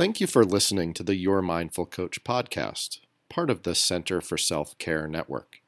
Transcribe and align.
Thank 0.00 0.18
you 0.18 0.26
for 0.26 0.46
listening 0.46 0.94
to 0.94 1.02
the 1.02 1.14
Your 1.14 1.42
Mindful 1.42 1.84
Coach 1.84 2.24
podcast, 2.24 3.00
part 3.28 3.50
of 3.50 3.64
the 3.64 3.74
Center 3.74 4.22
for 4.22 4.38
Self 4.38 4.78
Care 4.78 5.06
Network. 5.06 5.60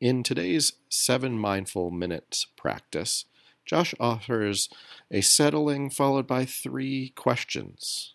In 0.00 0.22
today's 0.22 0.72
seven 0.88 1.38
mindful 1.38 1.90
minutes 1.90 2.46
practice, 2.56 3.26
Josh 3.66 3.94
offers 4.00 4.70
a 5.10 5.20
settling 5.20 5.90
followed 5.90 6.26
by 6.26 6.46
three 6.46 7.10
questions. 7.10 8.14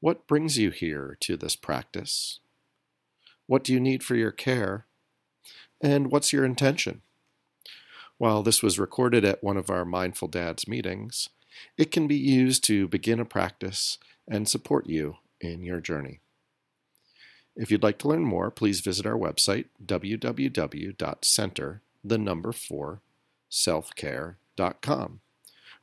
What 0.00 0.26
brings 0.26 0.58
you 0.58 0.68
here 0.68 1.16
to 1.20 1.38
this 1.38 1.56
practice? 1.56 2.40
What 3.46 3.64
do 3.64 3.72
you 3.72 3.80
need 3.80 4.02
for 4.02 4.14
your 4.14 4.30
care? 4.30 4.84
And 5.80 6.12
what's 6.12 6.34
your 6.34 6.44
intention? 6.44 7.00
While 8.18 8.42
this 8.42 8.62
was 8.62 8.78
recorded 8.78 9.24
at 9.24 9.42
one 9.42 9.56
of 9.56 9.70
our 9.70 9.86
Mindful 9.86 10.28
Dads 10.28 10.68
meetings, 10.68 11.30
it 11.78 11.90
can 11.90 12.06
be 12.06 12.16
used 12.16 12.62
to 12.64 12.86
begin 12.86 13.20
a 13.20 13.24
practice 13.24 13.96
and 14.28 14.48
support 14.48 14.86
you 14.86 15.16
in 15.40 15.62
your 15.62 15.80
journey. 15.80 16.20
If 17.56 17.70
you'd 17.70 17.82
like 17.82 17.98
to 17.98 18.08
learn 18.08 18.24
more, 18.24 18.50
please 18.50 18.80
visit 18.80 19.06
our 19.06 19.16
website, 19.16 19.66
www.center, 19.84 21.82
the 22.02 22.18
number 22.18 22.52
4, 22.52 23.00
selfcare.com, 23.50 25.20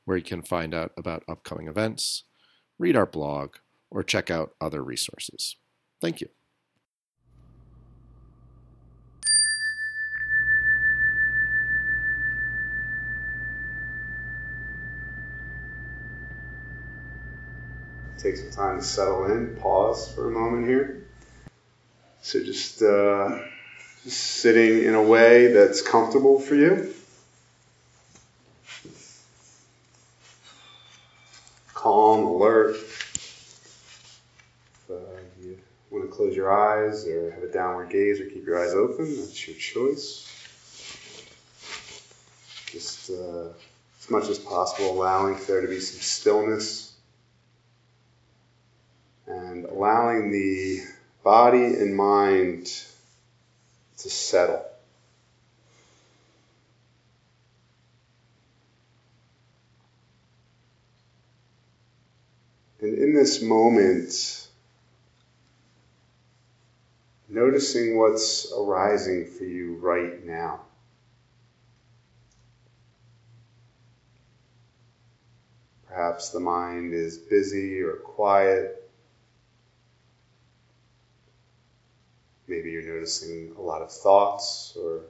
where 0.06 0.18
you 0.18 0.24
can 0.24 0.42
find 0.42 0.74
out 0.74 0.92
about 0.98 1.24
upcoming 1.30 1.68
events, 1.68 2.24
read 2.78 2.98
our 2.98 3.06
blog, 3.06 3.56
or 3.90 4.04
check 4.04 4.30
out 4.30 4.54
other 4.60 4.84
resources. 4.84 5.56
Thank 6.02 6.20
you. 6.20 6.30
Take 18.22 18.38
some 18.38 18.52
time 18.52 18.80
to 18.80 18.84
settle 18.86 19.26
in, 19.26 19.56
pause 19.56 20.12
for 20.14 20.28
a 20.28 20.32
moment 20.32 20.68
here. 20.68 21.08
So 22.22 22.44
just, 22.44 22.82
uh, 22.84 23.40
just 24.04 24.20
sitting 24.20 24.84
in 24.84 24.94
a 24.94 25.02
way 25.02 25.48
that's 25.54 25.82
comfortable 25.82 26.40
for 26.40 26.56
you. 26.56 26.94
Calm, 31.74 32.26
alert. 32.26 32.76
If 32.76 33.72
uh, 34.92 34.94
you 35.42 35.58
want 35.90 36.08
to 36.08 36.16
close 36.16 36.36
your 36.36 36.52
eyes 36.52 37.08
or 37.08 37.32
have 37.32 37.42
a 37.42 37.52
downward 37.52 37.90
gaze 37.90 38.22
or 38.22 38.26
keep 38.26 38.46
your 38.46 38.64
eyes 38.64 38.76
open, 38.76 39.16
that's 39.20 39.48
your 39.48 39.58
choice. 39.58 40.28
Just 42.68 43.10
uh, 43.10 43.50
as 44.00 44.10
much 44.12 44.30
as 44.30 44.38
possible, 44.38 44.92
allowing 44.92 45.38
there 45.48 45.62
to 45.62 45.68
be 45.68 45.80
some 45.80 46.02
stillness 46.02 46.91
allowing 49.72 50.32
the 50.32 50.82
body 51.24 51.64
and 51.64 51.96
mind 51.96 52.66
to 53.98 54.10
settle. 54.10 54.66
And 62.82 62.98
in 62.98 63.14
this 63.14 63.42
moment, 63.42 64.48
noticing 67.30 67.98
what's 67.98 68.52
arising 68.52 69.28
for 69.38 69.44
you 69.44 69.76
right 69.76 70.26
now. 70.26 70.62
Perhaps 75.88 76.30
the 76.30 76.40
mind 76.40 76.94
is 76.94 77.18
busy 77.18 77.82
or 77.82 77.98
quiet. 77.98 78.81
Maybe 82.52 82.72
you're 82.72 82.94
noticing 82.94 83.56
a 83.58 83.62
lot 83.62 83.82
of 83.82 83.90
thoughts 83.90 84.76
or 84.78 85.04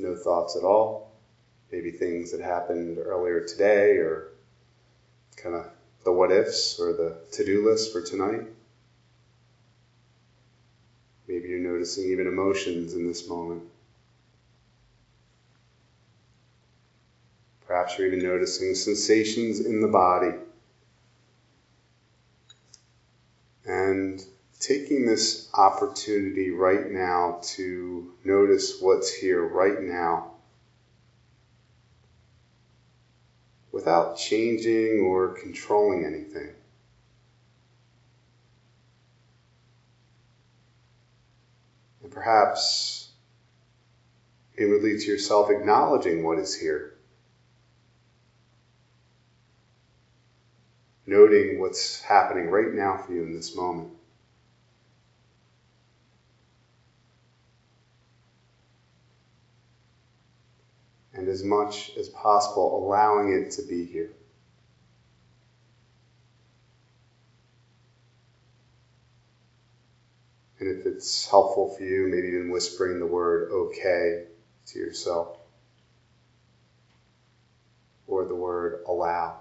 no 0.00 0.16
thoughts 0.16 0.56
at 0.56 0.64
all. 0.64 1.12
Maybe 1.70 1.92
things 1.92 2.32
that 2.32 2.40
happened 2.40 2.98
earlier 2.98 3.40
today 3.40 3.98
or 3.98 4.30
kind 5.36 5.54
of 5.54 5.66
the 6.04 6.10
what 6.10 6.32
ifs 6.32 6.80
or 6.80 6.92
the 6.94 7.16
to 7.34 7.44
do 7.44 7.64
list 7.64 7.92
for 7.92 8.02
tonight. 8.02 8.48
Maybe 11.28 11.50
you're 11.50 11.60
noticing 11.60 12.10
even 12.10 12.26
emotions 12.26 12.94
in 12.94 13.06
this 13.06 13.28
moment. 13.28 13.62
Perhaps 17.64 17.96
you're 17.96 18.08
even 18.08 18.24
noticing 18.24 18.74
sensations 18.74 19.60
in 19.60 19.80
the 19.80 19.86
body. 19.86 20.32
And 23.64 24.24
taking 24.68 25.06
this 25.06 25.48
opportunity 25.54 26.50
right 26.50 26.90
now 26.90 27.38
to 27.40 28.12
notice 28.22 28.78
what's 28.80 29.10
here 29.10 29.42
right 29.42 29.80
now 29.80 30.32
without 33.72 34.18
changing 34.18 35.00
or 35.00 35.30
controlling 35.40 36.04
anything. 36.04 36.52
And 42.02 42.12
perhaps 42.12 43.08
it 44.54 44.66
would 44.66 44.82
lead 44.82 45.00
to 45.00 45.06
yourself 45.06 45.48
acknowledging 45.50 46.24
what 46.24 46.38
is 46.38 46.54
here. 46.54 46.92
Noting 51.06 51.58
what's 51.58 52.02
happening 52.02 52.50
right 52.50 52.74
now 52.74 52.98
for 52.98 53.14
you 53.14 53.22
in 53.22 53.32
this 53.32 53.56
moment. 53.56 53.92
And 61.18 61.26
as 61.28 61.42
much 61.42 61.90
as 61.98 62.08
possible 62.08 62.86
allowing 62.86 63.32
it 63.32 63.50
to 63.50 63.62
be 63.62 63.84
here. 63.84 64.12
And 70.60 70.68
if 70.68 70.86
it's 70.86 71.28
helpful 71.28 71.74
for 71.76 71.82
you, 71.82 72.06
maybe 72.06 72.28
even 72.28 72.50
whispering 72.50 73.00
the 73.00 73.06
word 73.06 73.50
okay 73.50 74.26
to 74.66 74.78
yourself 74.78 75.36
or 78.06 78.24
the 78.24 78.36
word 78.36 78.84
allow. 78.86 79.38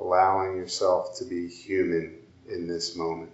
Allowing 0.00 0.56
yourself 0.56 1.18
to 1.18 1.24
be 1.24 1.46
human 1.46 2.21
in 2.48 2.66
this 2.66 2.96
moment. 2.96 3.32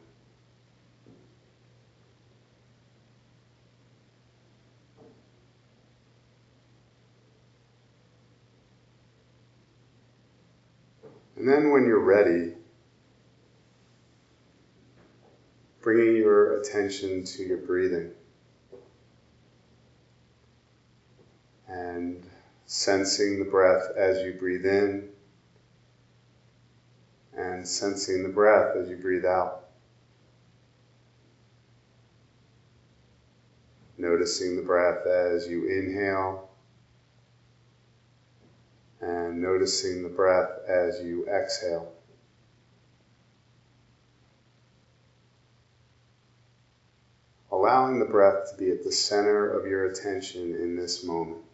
And 11.36 11.48
then 11.48 11.70
when 11.70 11.84
you're 11.84 12.00
ready, 12.00 12.54
bringing 15.80 16.16
your 16.16 16.60
attention 16.60 17.24
to 17.24 17.44
your 17.44 17.58
breathing 17.58 18.10
and 21.68 22.24
sensing 22.66 23.38
the 23.38 23.44
breath 23.44 23.96
as 23.96 24.22
you 24.22 24.32
breathe 24.32 24.66
in 24.66 25.08
and 27.58 27.66
sensing 27.66 28.22
the 28.22 28.28
breath 28.28 28.76
as 28.76 28.88
you 28.88 28.96
breathe 28.96 29.24
out. 29.24 29.64
Noticing 33.96 34.54
the 34.54 34.62
breath 34.62 35.04
as 35.04 35.48
you 35.48 35.66
inhale 35.66 36.50
and 39.00 39.42
noticing 39.42 40.04
the 40.04 40.08
breath 40.08 40.50
as 40.68 41.00
you 41.02 41.26
exhale. 41.26 41.92
Allowing 47.50 47.98
the 47.98 48.04
breath 48.04 48.52
to 48.52 48.56
be 48.56 48.70
at 48.70 48.84
the 48.84 48.92
center 48.92 49.50
of 49.50 49.66
your 49.66 49.86
attention 49.86 50.54
in 50.54 50.76
this 50.76 51.02
moment. 51.02 51.47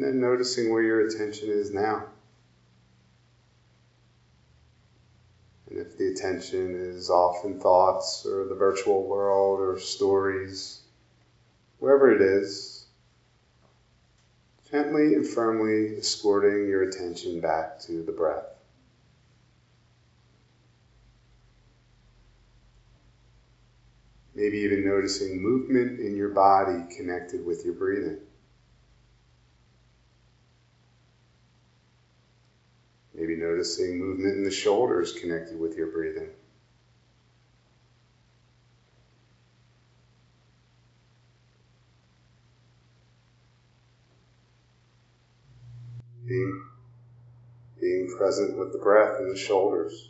And 0.00 0.08
then 0.08 0.20
noticing 0.22 0.72
where 0.72 0.82
your 0.82 1.06
attention 1.06 1.50
is 1.50 1.74
now. 1.74 2.06
And 5.68 5.78
if 5.78 5.98
the 5.98 6.08
attention 6.08 6.74
is 6.74 7.10
off 7.10 7.44
in 7.44 7.60
thoughts 7.60 8.24
or 8.24 8.46
the 8.46 8.54
virtual 8.54 9.06
world 9.06 9.60
or 9.60 9.78
stories, 9.78 10.80
wherever 11.80 12.10
it 12.10 12.22
is, 12.22 12.86
gently 14.70 15.12
and 15.12 15.28
firmly 15.28 15.98
escorting 15.98 16.66
your 16.66 16.84
attention 16.84 17.42
back 17.42 17.80
to 17.80 18.02
the 18.02 18.12
breath. 18.12 18.46
Maybe 24.34 24.60
even 24.60 24.82
noticing 24.82 25.42
movement 25.42 26.00
in 26.00 26.16
your 26.16 26.30
body 26.30 26.84
connected 26.96 27.44
with 27.44 27.66
your 27.66 27.74
breathing. 27.74 28.20
Maybe 33.20 33.36
noticing 33.60 33.98
movement 33.98 34.38
in 34.38 34.42
the 34.42 34.50
shoulders 34.50 35.12
connected 35.12 35.60
with 35.60 35.76
your 35.76 35.88
breathing. 35.88 36.30
Being, 46.26 46.64
being 47.78 48.14
present 48.16 48.56
with 48.56 48.72
the 48.72 48.78
breath 48.78 49.20
in 49.20 49.28
the 49.28 49.36
shoulders. 49.36 50.08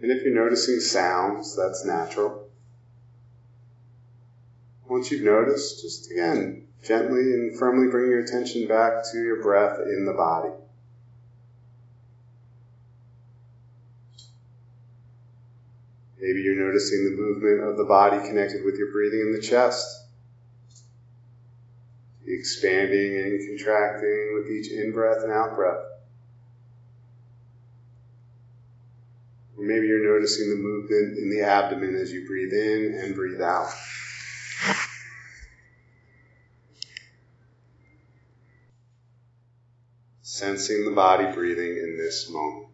And 0.00 0.12
if 0.12 0.22
you're 0.22 0.34
noticing 0.34 0.78
sounds, 0.78 1.56
that's 1.56 1.84
natural. 1.84 2.48
Once 4.88 5.10
you've 5.10 5.24
noticed, 5.24 5.82
just 5.82 6.12
again, 6.12 6.68
gently 6.84 7.22
and 7.22 7.58
firmly 7.58 7.90
bring 7.90 8.08
your 8.08 8.20
attention 8.20 8.68
back 8.68 9.02
to 9.10 9.18
your 9.18 9.42
breath 9.42 9.80
in 9.80 10.04
the 10.04 10.12
body. 10.12 10.50
Maybe 16.20 16.40
you're 16.40 16.66
noticing 16.66 17.04
the 17.04 17.22
movement 17.22 17.62
of 17.62 17.76
the 17.76 17.84
body 17.84 18.18
connected 18.26 18.64
with 18.64 18.76
your 18.76 18.90
breathing 18.90 19.20
in 19.20 19.32
the 19.32 19.40
chest. 19.40 19.86
Expanding 22.26 23.18
and 23.18 23.48
contracting 23.48 24.32
with 24.34 24.50
each 24.50 24.72
in 24.72 24.92
breath 24.92 25.22
and 25.22 25.32
out 25.32 25.54
breath. 25.54 25.78
Or 29.56 29.64
maybe 29.64 29.86
you're 29.86 30.12
noticing 30.12 30.50
the 30.50 30.56
movement 30.56 31.18
in 31.18 31.30
the 31.30 31.42
abdomen 31.42 31.94
as 31.94 32.12
you 32.12 32.26
breathe 32.26 32.52
in 32.52 32.98
and 33.00 33.14
breathe 33.14 33.40
out. 33.40 33.70
Sensing 40.22 40.84
the 40.84 40.90
body 40.90 41.32
breathing 41.32 41.78
in 41.78 41.96
this 41.96 42.28
moment. 42.30 42.68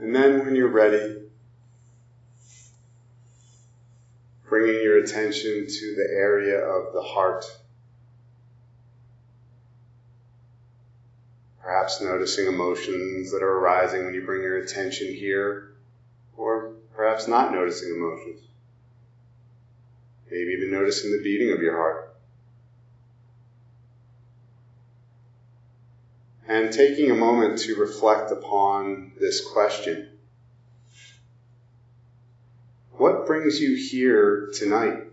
And 0.00 0.14
then 0.14 0.46
when 0.46 0.56
you're 0.56 0.68
ready, 0.68 1.16
bringing 4.48 4.82
your 4.82 4.98
attention 4.98 5.66
to 5.68 5.94
the 5.94 6.08
area 6.10 6.58
of 6.58 6.94
the 6.94 7.02
heart. 7.02 7.44
Perhaps 11.62 12.00
noticing 12.00 12.46
emotions 12.46 13.30
that 13.30 13.42
are 13.42 13.58
arising 13.58 14.06
when 14.06 14.14
you 14.14 14.24
bring 14.24 14.42
your 14.42 14.56
attention 14.58 15.14
here, 15.14 15.74
or 16.34 16.72
perhaps 16.96 17.28
not 17.28 17.52
noticing 17.52 17.90
emotions. 17.90 18.40
Maybe 20.30 20.52
even 20.52 20.70
noticing 20.70 21.12
the 21.12 21.22
beating 21.22 21.52
of 21.52 21.60
your 21.60 21.76
heart. 21.76 22.09
And 26.50 26.72
taking 26.72 27.12
a 27.12 27.14
moment 27.14 27.60
to 27.60 27.76
reflect 27.76 28.32
upon 28.32 29.12
this 29.20 29.40
question. 29.52 30.08
What 32.90 33.24
brings 33.24 33.60
you 33.60 33.76
here 33.76 34.50
tonight? 34.52 35.04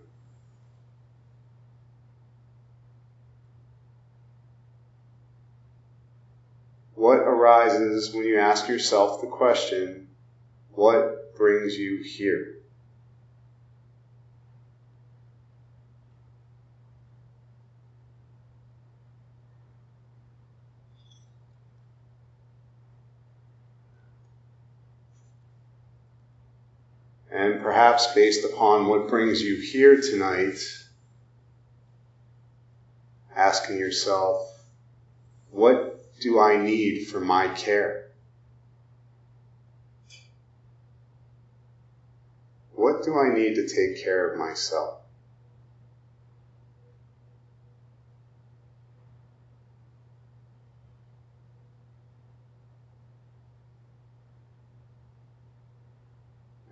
What 6.96 7.20
arises 7.20 8.16
when 8.16 8.26
you 8.26 8.40
ask 8.40 8.68
yourself 8.68 9.22
the 9.22 9.28
question, 9.28 10.10
What 10.72 11.36
brings 11.36 11.78
you 11.78 12.02
here? 12.02 12.57
And 27.38 27.62
perhaps 27.62 28.16
based 28.16 28.44
upon 28.44 28.88
what 28.88 29.10
brings 29.10 29.44
you 29.44 29.58
here 29.58 30.02
tonight, 30.02 30.58
asking 33.36 33.78
yourself, 33.78 34.60
what 35.52 36.20
do 36.20 36.40
I 36.40 36.58
need 36.58 37.06
for 37.06 37.20
my 37.20 37.48
care? 37.50 38.10
What 42.74 43.04
do 43.04 43.16
I 43.16 43.32
need 43.38 43.54
to 43.54 43.68
take 43.68 44.04
care 44.04 44.32
of 44.32 44.40
myself? 44.40 45.02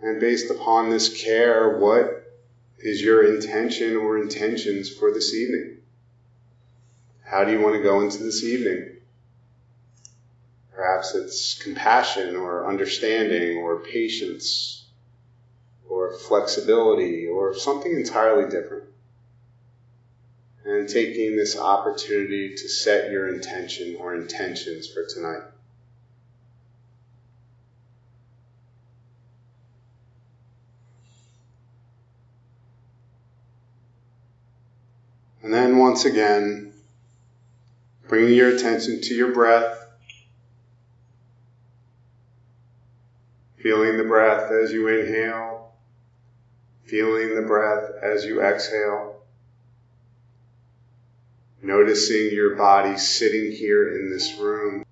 And 0.05 0.19
based 0.19 0.51
upon 0.51 0.91
this 0.91 1.19
care, 1.23 1.79
what 1.79 2.31
is 2.77 3.01
your 3.01 3.33
intention 3.33 3.97
or 3.97 4.19
intentions 4.19 4.87
for 4.87 5.11
this 5.11 5.33
evening? 5.33 5.79
How 7.23 7.43
do 7.43 7.51
you 7.51 7.59
want 7.59 7.75
to 7.75 7.81
go 7.81 8.01
into 8.01 8.21
this 8.21 8.43
evening? 8.43 8.97
Perhaps 10.71 11.15
it's 11.15 11.55
compassion 11.55 12.35
or 12.35 12.67
understanding 12.67 13.57
or 13.57 13.79
patience 13.79 14.85
or 15.89 16.13
flexibility 16.19 17.25
or 17.25 17.55
something 17.55 17.91
entirely 17.91 18.47
different. 18.47 18.83
And 20.65 20.87
taking 20.87 21.35
this 21.35 21.57
opportunity 21.57 22.53
to 22.53 22.69
set 22.69 23.09
your 23.09 23.33
intention 23.33 23.95
or 23.99 24.13
intentions 24.13 24.87
for 24.87 25.03
tonight. 25.07 25.41
And 35.45 35.53
then 35.53 35.77
once 35.77 36.05
again, 36.05 36.73
bringing 38.07 38.33
your 38.33 38.55
attention 38.55 38.99
to 39.01 39.13
your 39.13 39.31
breath, 39.31 39.77
feeling 43.61 43.95
the 43.97 44.05
breath 44.05 44.51
as 44.51 44.71
you 44.71 44.87
inhale, 44.87 45.71
feeling 46.85 47.35
the 47.35 47.43
breath 47.43 47.91
as 48.01 48.25
you 48.25 48.41
exhale, 48.41 49.21
noticing 51.61 52.31
your 52.31 52.55
body 52.55 52.97
sitting 52.97 53.51
here 53.51 53.99
in 53.99 54.09
this 54.09 54.39
room 54.39 54.83